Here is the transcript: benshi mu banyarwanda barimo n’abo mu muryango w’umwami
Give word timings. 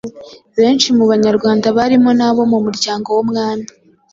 benshi 0.57 0.87
mu 0.97 1.03
banyarwanda 1.11 1.67
barimo 1.77 2.11
n’abo 2.19 2.41
mu 2.51 2.57
muryango 2.65 3.07
w’umwami 3.17 3.65